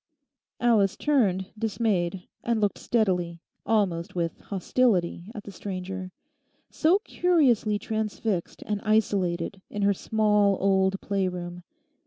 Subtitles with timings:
[0.59, 6.11] Alice turned, dismayed, and looked steadily, almost with hostility, at the stranger,
[6.71, 11.61] so curiously transfixed and isolated in her small old play room.